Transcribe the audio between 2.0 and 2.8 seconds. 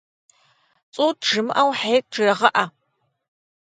жегъыӏэ!